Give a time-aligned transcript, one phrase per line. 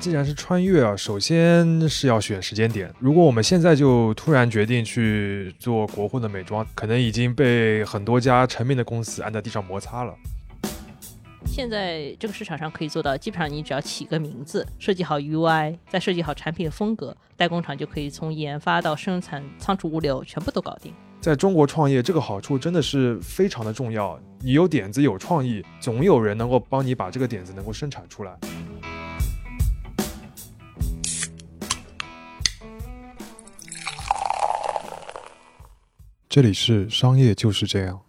[0.00, 2.92] 既然是穿越啊，首先是要选时间点。
[3.00, 10.14] 如果我们现在就突然决定去做国货的美妆，可能已经被很多家成名的公司按在地上摩擦了。
[11.44, 20.94] 现在这个市场上可以做到，基本上你只要起个名字，设计好 UI，再设计好产品风格，代工厂就可以从研发到生产、仓储、物流全部都搞定。
[21.20, 24.18] 在中国创业，这个好处真的是非常的重要。
[24.40, 28.38] 你有点子、有创意，总有人能够帮你把这个点子能够生产出来。
[36.28, 38.02] 这里是商业就是这样。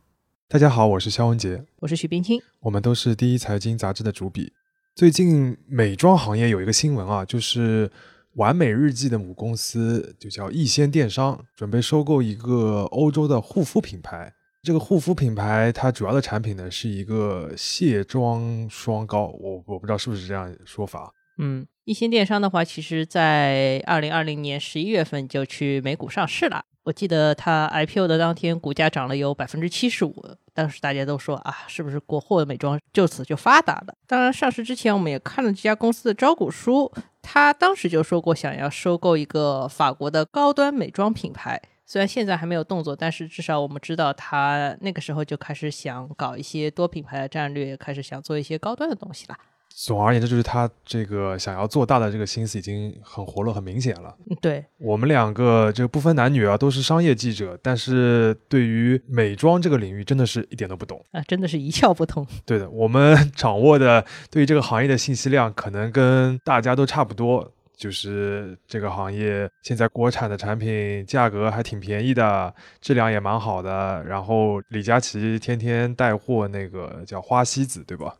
[0.50, 4.52] 大家好，我是肖文杰，我是徐冰清，我们都是第一财经杂志的主笔。
[4.94, 7.90] 最近美妆行业有一个新闻啊，就是
[8.34, 14.34] 完美日记的母公司就叫逸仙电商，准备收购一个欧洲的护肤品牌。
[14.64, 21.10] 这个护肤品牌它主要的产品呢是一个卸妆霜膏，我我不知道是不是这样说法。
[21.42, 26.64] 嗯，逸仙电商的话，其实在二零二零年十一月份就去美股上市了。
[26.84, 30.26] 我记得它 IPO 的当天，股价涨了有百分之七十五。
[30.54, 33.94] 当时大家都说啊，是不是国货美妆就此就发达了？
[34.06, 41.62] 当然，上市之前我们也看了这家公司的招股书，他当时就说过想要收购一个法国的高端美妆品牌。
[41.86, 49.38] 虽然现在还没有动作，但是至少我们知道他那个时候就开始想搞一些多品牌的战略，开始想做一些高端的东西了。
[49.82, 54.14] 总而言之，就是他这个想要做大的这个心思已经很活络、很明显了。
[54.42, 62.28] 对我们两个，这个不分男女啊，都是商业记者，但是对于美妆这个领域，真的是一点都不懂啊，真的是一窍不通。
[62.46, 67.50] 对的，我们 掌握的对于这个行业的信息量，可能跟大家都差不多。
[67.78, 74.04] 就是这个行业现在国产的产品价格还挺便宜的，质量也蛮好的。
[74.04, 78.14] 然后李佳琦天天带货那个叫花西子，对吧？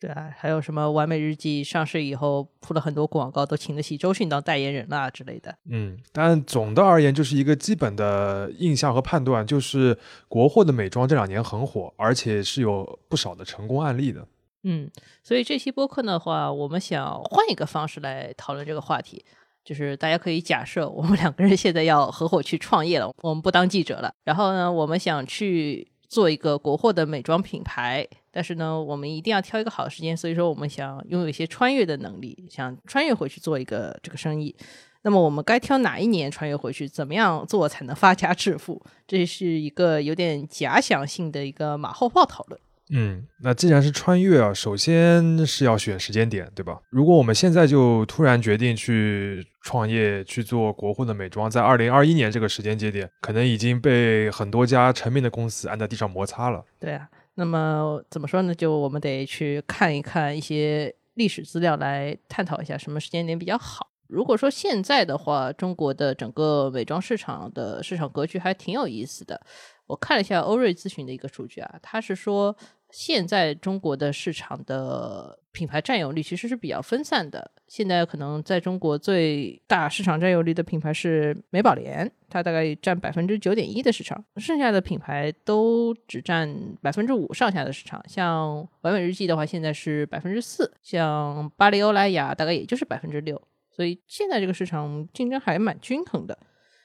[0.00, 5.56] 对啊，还有什么完美日记上市以后铺了很多广告，都请得起周迅当代言人啦之类的。
[5.70, 9.96] 嗯，但总的而言，就是一个基本的印象和判断，就是
[10.28, 14.26] 国货的美妆这两年很火，而且是有不少的成功案例的。
[14.64, 14.90] 嗯，
[15.22, 19.24] 所以这期播客的话，我们想换一个方式来讨论这个话题，
[19.64, 25.88] 就是大家可以假设我们两个人现在要合伙去创业了，我们不当记者了，然后呢，我们想去。
[26.06, 30.16] 做一个国货的美妆品牌，但是呢，我们一定要挑一个好时间。
[30.16, 34.54] 所以说，我们想拥有一些穿越的能力，想穿越回去做一个这个生意。
[35.02, 36.88] 那么，我们该挑哪一年穿越回去？
[36.88, 38.82] 怎么样做才能发家致富？
[39.06, 42.60] 这是一个有点假想性的一个马后炮讨论。
[42.90, 46.80] 嗯，那既然是穿越啊，首先是要选时间点，对吧？
[46.90, 56.62] 如果我们现在就突然决定去创业去做国货的美妆，在二零二一年这个时间节点，可能已经被很多家成名的公司按在地上摩擦了。
[56.78, 58.54] 对啊，那么怎么说呢？
[58.54, 63.90] 就我们得去看一看一些历史资料，来探讨一下什么时间点比较好。
[64.06, 69.40] 如果说现在的话，中国的整个美妆市场的市场格局还挺有意思的。
[69.86, 72.56] 我看了一下欧瑞咨询的一个数据啊，他是说
[72.94, 77.50] 现在中国的市场的品牌占有率其实是比较分散的。
[77.66, 86.48] 现在可能在中国最大市场占有率的品牌是美宝莲，它大概占百分之九点一的市场，剩下的品牌都只占
[86.80, 88.00] 百分之五上下的市场。
[88.08, 93.42] 像完美日记的话，现在是百分之四；像巴黎欧莱雅大概也就是百分之六。
[93.72, 96.38] 所以现在这个市场竞争还蛮均衡的。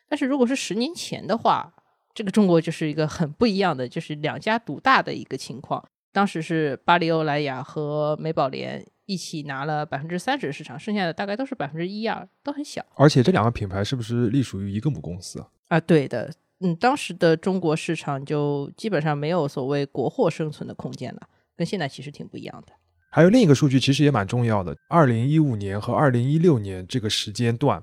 [0.07, 1.71] 但是如果是十年前的话，
[2.15, 5.87] 这个中国就是一个很不一样的，就是两家独大的一个情况。
[6.11, 12.85] 当时是巴黎欧莱雅和美宝莲一起拿了百分之三十的市场，剩下的大概都是百分之一二，都很小。
[12.95, 15.47] 而且这两个品牌是不是隶属于一个母公司啊？
[15.67, 16.31] 啊，对的。
[16.61, 21.21] 嗯，当时的中国市场就基本上没有所谓国货生存的空间了，
[21.55, 22.73] 跟现在其实挺不一样的。
[23.11, 24.75] 还有另一个数据，其实也蛮重要的。
[24.89, 27.81] 二零一五年和二零一六年这个时间段。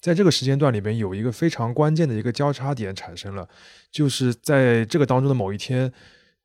[0.00, 3.48] 在这个时间段里面，有一个非常关键的一个交叉点产生了，
[3.90, 5.92] 就是在这个当中的某一天，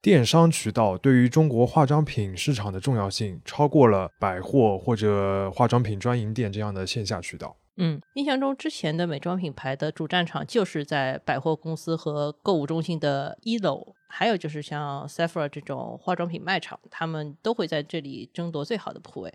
[0.03, 7.55] 电商渠道对于中国化妆品市场的重要性超过了百货或者化妆品专营店这样的线下渠道。
[7.77, 19.33] 嗯，印象中之前的美妆品牌的主战场就是在百货公司和购物中心的一楼，还有就是像 Sephora 这种化妆品卖场，他们都会在这里争夺最好的铺位。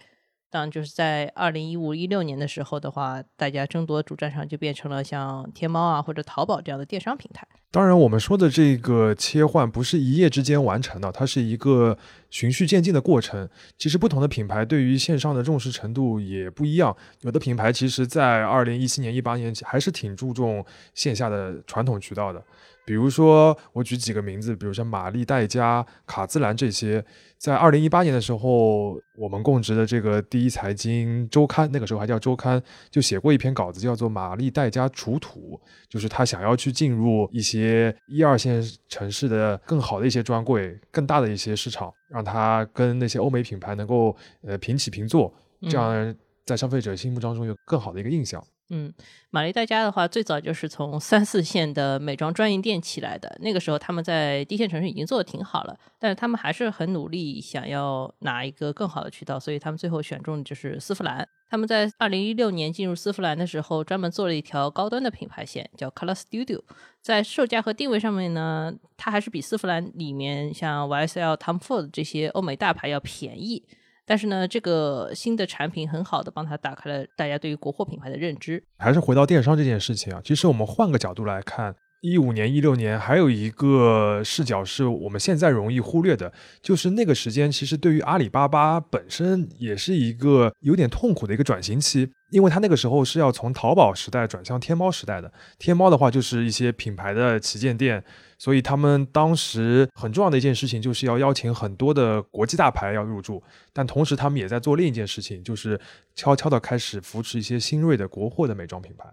[0.51, 7.47] 当然，就是在二零一五一六年的时候的话，大家争夺主战场就变成了像天猫啊或者淘宝这样的电商平台。
[7.71, 11.99] 当然，我们说的这个切换不是一夜之间完成的，它是一个
[12.31, 13.47] 循序渐进的过程。
[13.77, 16.97] 其实，不同的品牌对于线上的重视程度也不一样。
[17.21, 22.43] 有的品牌其实在二零一七年、一八年还是挺注重线下的传统渠道的。
[22.89, 27.05] 比如说，我举几个名字，比如像玛丽黛佳、卡姿兰这些，
[27.37, 45.31] 在二零一八年的时候，我们供职的这个第一财经周刊，那个时候还叫周刊，就写过一篇稿子，叫做《玛丽黛佳除土》，就是他想要去进入一些一二线城市的更好的一些专柜、更大的一些市场，让他跟那些欧美品牌能够呃平起平坐，
[45.69, 48.43] 这样在消费者心目当中有更好的一个印象。
[48.43, 48.93] 嗯，嗯
[49.31, 53.37] 玛丽黛佳的话，最早就是从三四线的美妆专营店起来的。
[53.41, 61.27] 那个时候，他们在一线城市已经做的挺好了，但是他们还是很努力，想要拿一个更好的渠道，所以他们最后选中的就是丝芙兰。
[61.51, 66.61] 他们在二零一六年进入丝芙兰的时候，专门做了一条高端的品牌线，叫 Color Studio。
[67.01, 73.65] 在售价和定位上面呢，它还是比丝芙兰里面像 YSL、Tom Ford 这些欧美大牌要便宜。
[74.09, 78.65] 但是呢，这个新的产品很好的帮他打开了大家对于国货品牌的认知。
[78.79, 92.11] 还是回到电商这件事情啊，其实我们换个角度来看，一五年、一六年还有一个视角是我们现在容易忽略的，就是那个时间其实对于阿里巴巴本身也是一个有点痛苦的一个转型期。
[92.31, 98.05] 因为他那个时候是要从淘宝时代转向天猫时代的，天猫的话就是一些品牌的旗舰店，
[98.37, 103.43] 所以他们当时很重要的一件事情就是要邀请很多的国际大牌要入驻，
[103.73, 105.81] 但同时他们也在做另一件事情，就是
[106.15, 109.07] 悄悄的开始扶持一些新锐的国货的美妆品牌。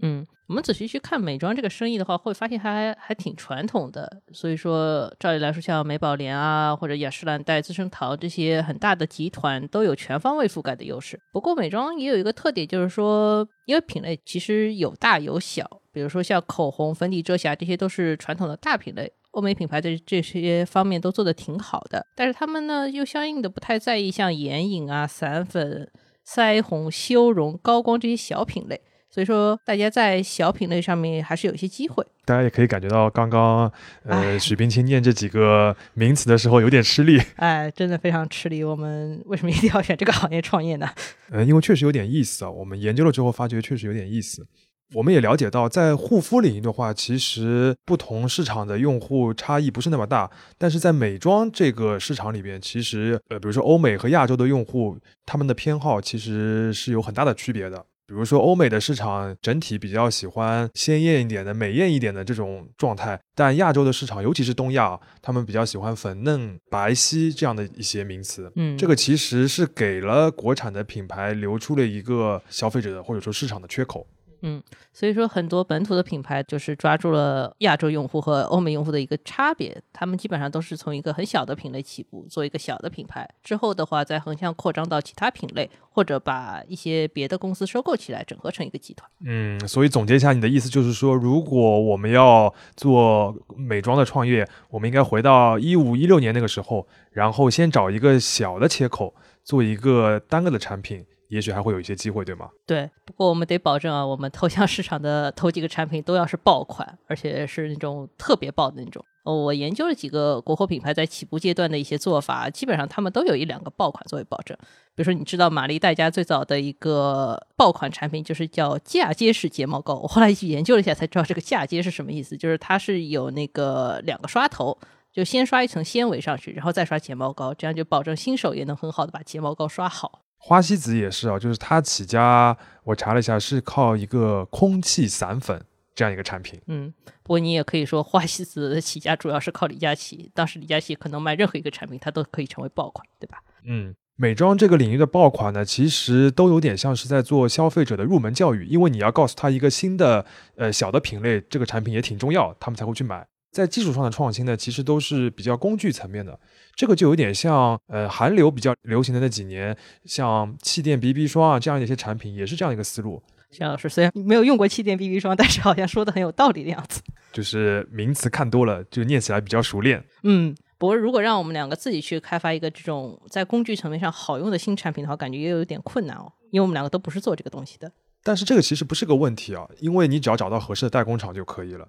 [0.00, 4.22] 嗯，我们仔细去看美妆这个生意的话，会发现还还挺传统的。
[4.32, 11.18] 所以说，照理来说，像美宝莲啊，或者雅诗兰黛、资生堂这些很大的集团，都有全方位覆盖的优势。
[11.32, 15.68] 不过，美妆也有一个特点，就是说，因为品类其实有大有小。
[15.90, 22.06] 比如说，像口红、粉底、遮瑕，这些都是传统的大品类，欧美品牌的这些方面都做得挺好的。
[22.14, 25.90] 但是他们呢，又相应的不太在意像眼影啊、散粉、
[26.24, 28.80] 腮红、修容、高光这些小品类。
[29.10, 32.04] 所以说，大家在小品类上面还是有一些机会。
[32.26, 33.72] 大家也可以感觉到，刚刚
[34.04, 37.18] 呃许冰清念这几个名词的时候有点吃力。
[37.36, 38.62] 哎，真的非常吃力。
[38.62, 40.88] 我们为什么一定要选这个行业创业呢？
[41.32, 42.50] 呃，因为确实有点意思啊。
[42.50, 44.46] 我们研究了之后，发觉确实有点意思。
[44.94, 50.30] 我们也了解到，在护肤领域的话，其实不同市场的用户差异不是那么大。
[50.56, 57.84] 但是在美妆这个市场里边，其实呃，比如说欧美和亚洲的用户，他们的偏好其实是有很大的区别的。
[58.08, 68.50] 比如说，欧美的市场整体比较喜欢鲜艳一点的、美艳一点的这种状态，但亚洲的市场，尤其是东亚，他们比较喜欢粉嫩、白皙这样的一些名词。
[68.56, 74.06] 嗯，这个其实是给了国产的品牌留出了一个消费者的或者说市场的缺口。
[74.42, 74.62] 嗯，
[74.92, 89.10] 所以说很多本土的品牌就是抓住了亚洲用户和欧美用户的一个差别，他们基本上都是从一个很小的品类起步，做一个小的品牌，之后的话再横向扩张到其他品类，或者把一些别的公司收购起来，整合成一个集团。
[89.24, 101.04] 嗯，所以总结一下，你的意思就是说，如果我们要做美妆的创业，我们应该回到一五一六年那个时候，然后先找一个小的切口，做一个单个的产品。
[101.28, 102.48] 也许还会有一些机会，对吗？
[102.66, 109.04] 对，不过我们得保证啊，我们投向市场的头几个产品都要是爆款，而且是那种特别爆的那种。
[109.24, 114.56] 我研究了几个国货品牌在起步阶段的一些做法，基本上他们都有一两个爆款作为保证。
[114.94, 124.78] 比如说，你知道玛丽黛佳最早的一个爆款产品就是叫嫁接式睫毛膏，我后来去研究了一下才知道这个嫁接是什么意思，就是它是有那个两个刷头，
[125.12, 130.22] 就先刷一层纤维上去，然后再刷睫毛膏，这样就保证新手也能很好的把睫毛膏刷好。
[130.38, 135.62] 花西子也是啊，就是它起家，我查了一下，是靠一个空气散粉
[135.94, 136.60] 这样一个产品。
[136.66, 143.42] 嗯，不过你也可以说花西子的起家主要是靠李佳琦，当时李佳琦可能卖任何一个产品，它都可以成为爆款，对吧？
[143.64, 150.24] 嗯，美妆这个领域的爆款呢，其实都有点像是在做消费者的入门教育，因为你要告诉他一个新的
[150.56, 153.26] 呃小的品类，这个产品也挺重要，他们才会去买。
[153.50, 156.38] 在技术上的创新呢，其实都是比较工具层面的。
[156.74, 163.22] 这个就有点像，呃，韩流比较流行的那几年，像气垫 BB 霜啊这样的一些产品，也是这样一个思路。
[163.50, 167.00] 谢老师虽然没有用过气垫 BB 霜，但是好像说的很有道理的样子。
[167.32, 170.04] 就是名词看多了，就念起来比较熟练。
[170.22, 177.90] 嗯，不过如果让我们两个自己去开发一个这种在工具层面上好用的新产品的话，感觉也有点困难哦，因为我们两个都不是做这个东西的。
[178.22, 181.88] 但是这个其实不是个问题啊，因为你只要找到合适的代工厂就可以了。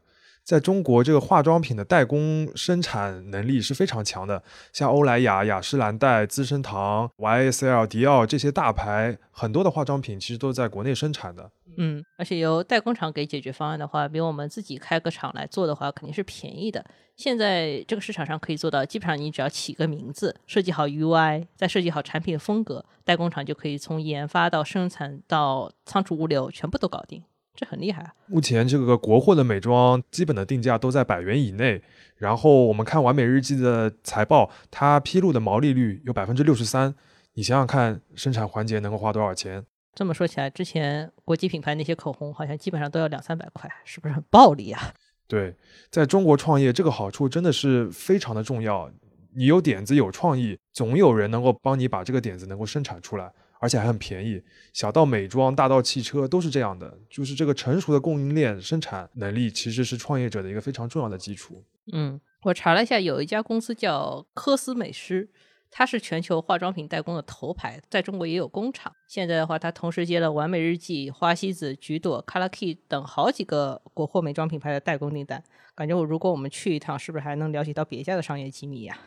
[0.50, 4.42] 在中国，这个化妆品的代工生产能力是非常强的，
[4.74, 11.52] 像欧莱雅、雅诗兰黛、资生堂、YSL、迪奥这些大牌，很多的化妆品其实都在国内生产的。
[11.78, 16.84] 嗯，而且由代工厂给解决方案的话，比我们自己开个厂来做的话，肯定是便宜的。
[17.16, 27.22] 现在这个市场上可以做到，基本上你只要起个名字，设计好 UI，再设计好产品风格，代工厂就可以从研发到生产到仓储物流全部都搞定。
[27.60, 28.14] 这很厉害啊。
[28.28, 31.82] 目前这个国货的美妆基本的定价都在百元以内。
[32.16, 36.96] 然后我们看完美日记的财报，它披露的毛利率有百分之六十三。
[37.34, 39.66] 你想想看，生产环节能够花多少钱？
[39.94, 44.94] 这么说起来，之前国际品牌那些口红好像基本上都要两三百块，是不是很暴利啊？
[45.28, 45.56] 对，
[45.90, 48.90] 在中国创业，这个好处真的是非常的重要。
[49.36, 54.42] 你有点子、有创意，总有人能够帮你把这个点子能够生产出来，而且还很便宜。
[54.74, 56.98] 小到美妆，大到汽车，都是这样的。
[57.10, 61.64] 就是这个成熟的供应链生产能力，其实是创业者的一个非常重要的基础。
[61.94, 65.30] 嗯，我查了一下，有一家公司叫科斯美诗。
[65.72, 68.92] 它是全球化妆品代工的头牌，在中国也有工厂。
[69.08, 75.44] 现在的话，它同时接了完美日记、花西子、橘朵、Color Key 等好几个国货美妆品牌的代工订单。
[75.76, 78.98] 感觉我如果我们去一趟，是不是还能了解到别家的商业机密呀？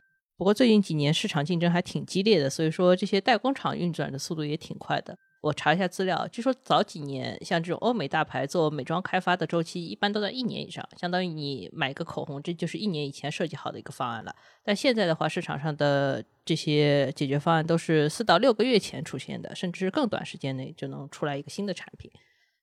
[0.42, 5.16] 不过最近几年市场竞争还挺激烈的，所以说这些代工厂运转的速度也挺快的。
[5.40, 14.34] 我查一下资料，据说早几年像这种欧美大牌做美妆开发的周期一般都在一年以上，相当于你买个口红，这就是一年以前设计好的一个方案了。
[14.64, 22.10] 但现在的话，市场上的这些解决方案都是四到六个月前出现的，甚至更短时间内就能出来一个新的产品。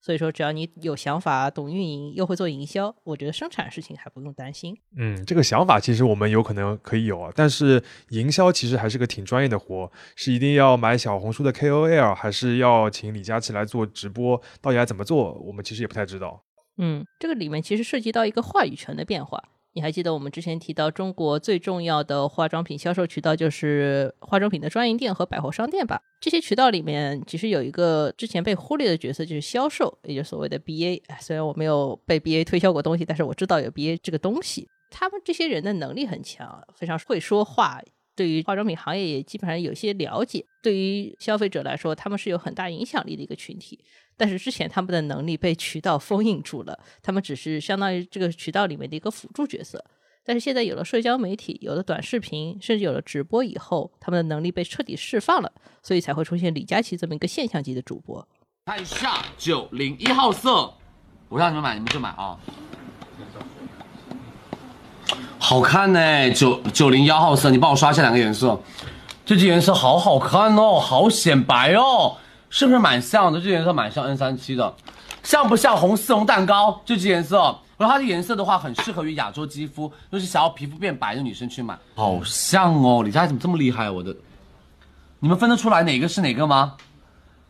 [0.02, 4.76] 所以说，只要你有想法、懂运营，又会做营销，我觉得生产事情还不用担心。
[4.96, 14.42] 嗯，这个想法其实我们有可能可以有啊，但是营销其实还是个挺专业的活，是一定要买小红书的 KOL，还是要请李佳琦来做直播？
[14.62, 15.34] 到底该怎么做？
[15.34, 16.44] 我们其实也不太知道。
[16.78, 19.44] 嗯，这个里面其实涉及到一个话语权的变化。
[19.80, 26.02] 你还记得我们之前提到，中国最重要的化妆品销售渠道就是化妆品的专营店和百货商店吧？
[26.20, 31.02] 这些渠道里面，其实有一个之前被忽略的角色，就是销售，也就所谓的 BA。
[31.22, 34.68] 虽然我没有被 BA 推销过东西，但是我知道有 BA 这个东西。
[34.90, 37.82] 他们这些人的能力很强，非常会说话。
[38.20, 43.80] 对于化妆品行业也基本上有些了解，对于消费者来说，他们是有很大影响力的一个群体。
[44.18, 49.82] 但是之前他们的能力被渠道封印住了，他们只是相当于这个渠道里面的一个辅助角色。
[50.26, 55.50] 但是现在有了社交媒体，有了短视频，甚至有了直播以后，他们的能力被彻底释放了，
[55.82, 58.28] 所以才会出现李佳琦这么一个现象级的主播。
[58.66, 60.74] 看一下九零一号色，
[61.30, 62.38] 我让你们买，你们就买啊。
[65.50, 68.62] 好看呢，九九零幺号色，你帮我刷下两个颜色，
[69.26, 72.18] 这支颜色好好看哦，好显白哦，
[72.52, 73.42] 是不是蛮像的？
[73.42, 74.72] 这颜色蛮像 N 三七的，
[75.24, 76.80] 像不像红丝绒蛋糕？
[76.86, 77.38] 这支颜色，
[77.80, 83.90] 然后它的颜色的话，很适合于亚洲肌肤，就是想要皮肤变白的女生去买，好像哦，李佳琦怎么这么厉害？
[83.90, 84.16] 我的，
[85.18, 86.76] 你们分得出来哪个是哪个吗？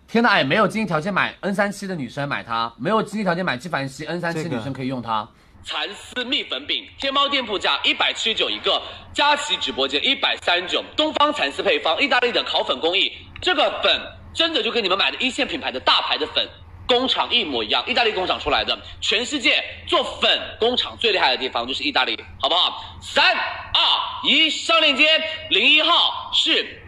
[0.08, 5.28] 天呐，哎，没有经济条件买 N 三七的女生买它，没有经济条件买纪梵希 N 三七女生可以用它。
[5.64, 8.82] 蚕丝蜜粉饼，天猫店铺价一百七十九一个，
[9.14, 10.84] 佳琦直播间一百三十九。
[10.96, 13.12] 东方蚕丝配方，意大利的烤粉工艺，
[13.42, 14.02] 这个粉
[14.34, 16.48] 真的就跟你们买的一线品牌的大牌的粉
[16.88, 18.78] 工厂一模一样，意大利工厂出来的。
[19.02, 22.98] 全世界做粉工厂最厉害的地方就是意大利，好不好？
[23.02, 23.82] 三二
[24.24, 26.82] 一，上链接，零一号是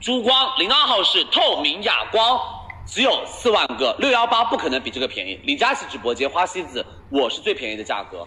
[0.00, 2.38] 珠光，零二号是透明哑光。
[2.86, 5.38] 只有四万个，六幺八不可能比这个便宜。
[5.44, 8.26] 李佳琦直播间花西子，我是最便宜的价格。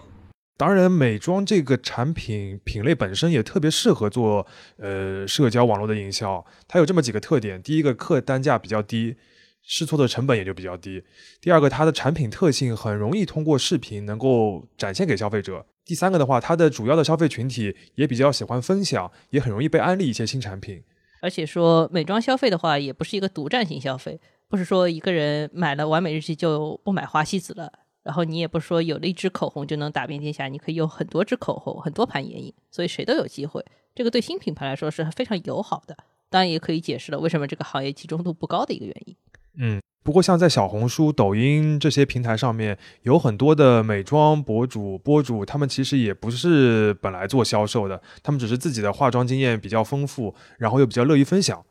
[0.58, 4.46] 当然，美妆这个产品品类本身也特别适合做
[4.78, 6.46] 呃社交网络的营销。
[6.68, 9.16] 它有这么几个特点：第一个，客单价比较低，
[9.63, 11.00] 试错的成本也就比较低；
[11.42, 20.84] 第二个，它的产品特性很容易通过视频能够展现给消费者；第三个的话，它的主要的消费群体也比较喜欢分享，也很容易被安利一些新产品。
[21.22, 24.20] 而且说美妆消费的话，也不是一个独占型消费。
[24.50, 27.72] 不是说一个人买了完美日记就不买花西子了，
[28.04, 33.64] 然后你也不说有了一支口红就能打遍天下，你可以有很多支口红，很多盘眼影，所以谁都有机会。
[33.96, 35.96] 这个对新品牌来说是非常友好的，
[36.30, 39.16] 当然也可以解释了为什么这个行业集中度不高的一个原因。
[39.56, 51.64] 嗯，不过像在小红书、抖音这些平台上面，有很多的美妆博主、博主，他们其实也不是本来做销售的，他们只是自己的化妆经验比较丰富，然后又比较乐意分享。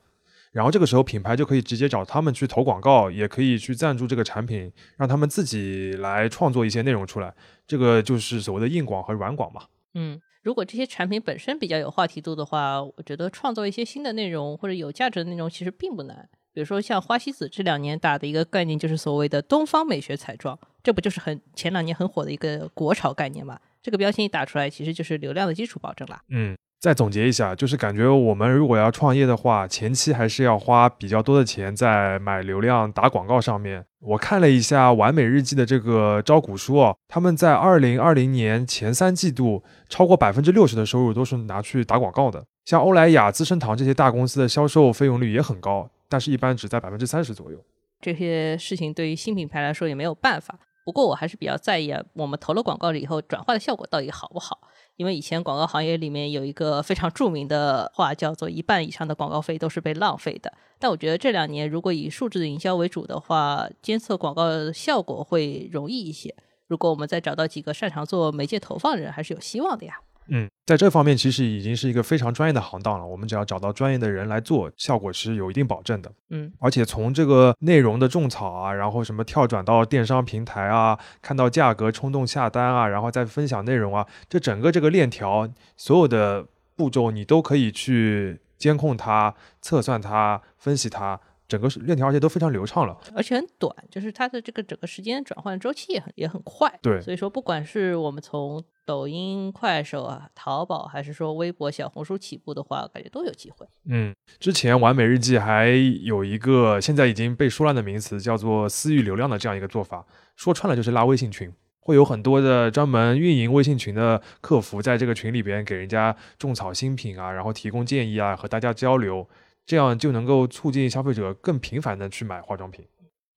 [0.52, 7.34] 然后这个时候，品牌就可以直接找他们去投广告，也可以去赞助这个产品，让他们自己来创作一些内容出来。
[7.66, 9.62] 这个就是所谓的硬广和软广嘛。
[9.94, 16.28] 嗯，如果这些产品本身比较有话题度的话，我觉得创作一些新的内容或者有价值的内容其实并不难。
[16.52, 23.58] 比如说像花西子这两年打的一个概念，就是所谓的东方美学彩妆，这不就是很前两年很火的一个国潮概念嘛？
[23.82, 26.22] 这个标签一打出来，其实就是流量的基础保证啦。
[26.28, 26.54] 嗯。
[26.82, 33.86] 再总结一下，就是感觉我们如果要创业的话，前期还是要花比较多的钱在买流量、打广告上面。
[34.00, 42.44] 我看了一下完美日记的这个招股书哦，他们在二零二零年前三季度，超过百分之六十的收入都是拿去打广告的。
[42.64, 47.64] 像欧莱雅、资生堂这些大公司的销售费用率也很高，但是一般只在百分之三十左右。
[48.00, 50.58] 这些事情对于新品牌来说也没有办法。
[50.84, 54.58] 不过我还是比较在意啊，我们投了广告了以后，转化的效果到底好不好？
[54.96, 60.52] 因为以前广告行业里面有一个非常著名的话，叫做“一半以上的广告费都是被浪费的”。
[60.78, 66.34] 但我觉得这两年如果以数字营销为主的话，监测广告效果会容易一些。
[66.66, 70.00] 如果我们再找到几个擅长做媒介投放的人，还是有希望的呀。
[70.28, 73.04] 嗯，在这方面其实已经是一个非常专业的行当了。
[73.04, 76.12] 我们只要找到专业的人来做，效果是有一定保证的。
[76.30, 91.18] 嗯，而且从这个内容的种草啊，然后什么跳转到电商平台啊，看到价格冲动下单啊，然后再分享内容啊，这整个这个链条所有的步骤你都可以去监控它、测算它、分析它。
[91.52, 96.72] 整个链条而且都非常流畅了，而且很短，就是它的这个整个时间转换周期也很也很快。
[96.80, 103.66] 对，所以说不管是我们从抖音、快手啊、淘宝，还是说微博、小红书起步的话，感觉都有机会。
[103.84, 105.68] 嗯，之前完美日记还
[106.02, 110.06] 有一个现在已经被说烂的名词，叫做私域流量的这样一个做法，
[110.36, 119.28] 说穿了就是拉微信群，会有很多的专门运营微信群的客服在这个群里边给人家种草新品啊，然后提供建议啊，和大家交流。
[119.64, 122.84] 这样就能够促进消费者更频繁的去买化妆品。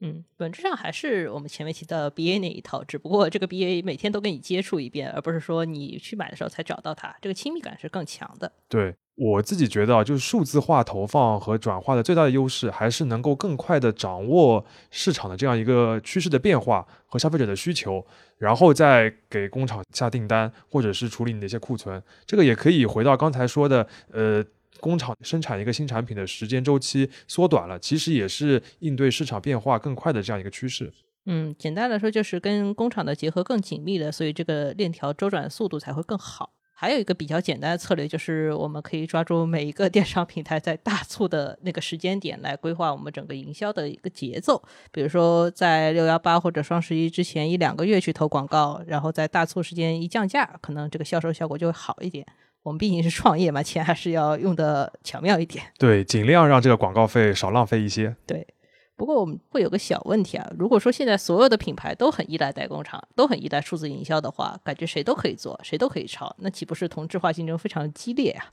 [0.02, 8.52] 嗯，本质上还是我们前面提到 BA 那一套，只不过这个 BA 每天都跟你接触一遍，而不是说你去买的时候才找到它，这个亲密感是更强的。
[8.68, 18.06] 对我自己觉得啊，就是数字化投放和转化的最大的优势，还是能够更快的掌握市场的这样一个趋势的变化和消费者的需求，
[18.38, 22.04] 然后再给工厂下订单，或者是处理你的一些库存。
[22.26, 24.44] 这个也可以回到刚才说的，呃。
[24.80, 30.92] 工厂生产一个新产品的时间周期缩短了，其实也是应对市场变化更快的这样一个趋势。
[31.26, 36.52] 嗯，简单来说就是跟工厂的结合更紧密了，所以这个链条周转速度才会更好。
[36.78, 44.62] 还有一个比较简单的策略，就是我们可以抓住每一个电商平台在大促的那个时间点来规划我们整个营销的一个节奏。
[44.92, 52.28] 比如说在六幺八或者双十一之前一两个月去投广告，然后在大促时间一降价，可能这个销售效果就会好一点。
[52.66, 55.64] 我们毕竟是创业嘛，钱还是要用的巧妙一点。
[55.78, 58.16] 对，尽量让这个广告费少浪费一些。
[58.26, 58.48] 对，
[58.96, 68.46] 不过我们会有个小问题啊，如果说现在所有的品牌都很依赖代工厂，都很依赖数字营销的话，感觉谁都可以做，谁都可以抄，那岂不是同质化竞争非常激烈啊？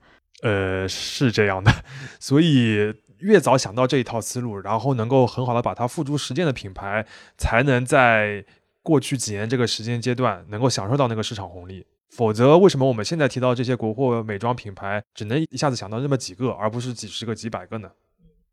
[0.42, 1.72] 呃，是这样的，
[2.20, 7.06] 所以越早想到这一套思路，然后能够很好的把它付诸实践的品牌，
[7.38, 8.44] 才能在
[8.82, 11.86] 过去几年这个时间阶段能够享受到那个市场红利。
[12.14, 17.90] 否则，为什么我们现在提到这些国货美妆品牌，只能一下子想到那么几个，而不是几十个、几百个呢？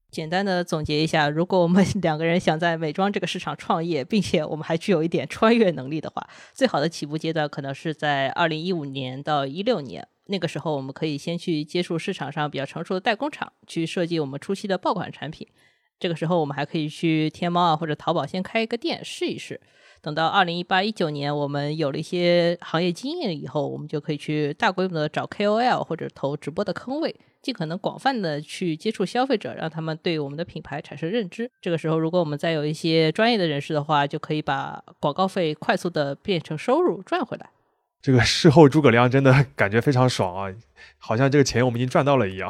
[0.10, 10.08] 简单的总结一下，如果我们 两个人想在美妆这个市场创业，并且我们还具有一点穿越能力的话，最好的起步阶段可能是在二零一五年到一六年。
[10.28, 15.46] 那个时候，我们可以先去接触市场上比较成熟的代工厂，去设计我们初期的爆款产品。
[16.00, 19.60] 这个时候，我们还可以去天猫啊或者淘宝先开一个店试一试。
[20.02, 31.52] 等到二零一八一九年，我们有了一些行业经验以后，我们就可以去大规模的找 KOL 或者投直播的坑位，尽可能广泛的去接触消费者，让他们对我们的品牌产生认知。
[31.62, 37.50] 这个时候，如果我们再有一些专业的人士的话，就可以把广告费快速的变成收入赚回来。
[38.02, 40.56] 这个事后诸葛亮真的感觉非常爽啊，
[40.98, 42.50] 好像这个钱我们已经赚到了一样。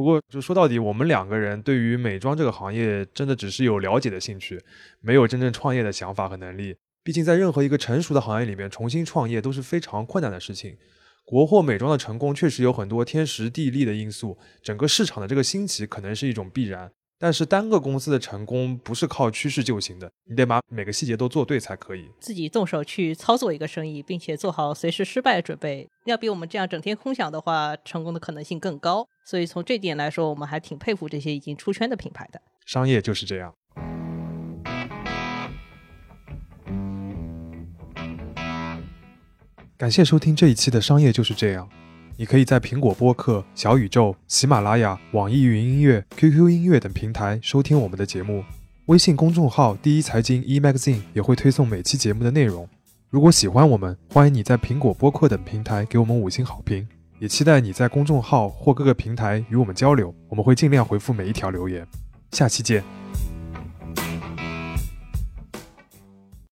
[0.00, 4.58] 不过，就说到底，我们两个人对于美妆这个行业，真的只是有了解的兴趣，
[5.02, 6.74] 没有真正创业的想法和能力。
[7.04, 10.78] 毕竟，在任何一个成熟的行业里面，重新创业都是非常困难的事情。
[11.26, 16.90] 国货美妆的成功确实有很多天时地利的因素，整个市场的这个兴起可能是一种必然。
[17.22, 22.08] 但是单个公司的成功不是靠趋势就行的，你得把每个细节都做对才可以。
[22.18, 29.06] 自己动手去操作一个生意，并且做好随时失败的准备，要比我们这样整天空想的话，成功的可能性更高。
[29.26, 32.40] 所以从这点来说，我们还挺佩服这些已经出圈的品牌的。
[32.64, 33.54] 商业就是这样。
[39.76, 41.68] 感谢收听这一期的《商业就是这样》。
[42.20, 48.44] 你可以在苹果播客、小宇宙、喜马拉雅、网易云音乐、QQ 音乐等平台收听我们的节目。
[48.88, 52.68] 微信公众号“第一财经 e magazine” 也会推送每期节目的内容。
[53.08, 56.86] 如果喜欢我们，欢迎你在苹果播客等平台给我们五星好评。
[57.20, 61.86] 也期待你在公众号或各个平台与我们交流，我们会尽量回复每一条留言。
[62.32, 62.84] 下期见。